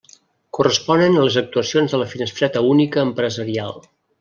[0.57, 3.81] Corresponen a les actuacions de la Finestreta Única Empresarial.